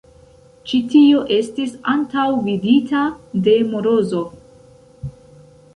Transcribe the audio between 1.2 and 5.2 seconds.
estis antaŭvidita de Morozov.